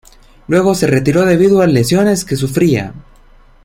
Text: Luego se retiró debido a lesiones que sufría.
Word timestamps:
Luego 0.47 0.73
se 0.73 0.87
retiró 0.87 1.25
debido 1.27 1.61
a 1.61 1.67
lesiones 1.67 2.25
que 2.25 2.35
sufría. 2.35 2.91